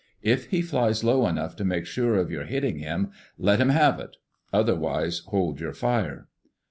[0.23, 3.99] If he flies low enough to make sure of your hitting him, let him have
[3.99, 4.17] it....
[4.51, 6.27] Otherwise hold your fire."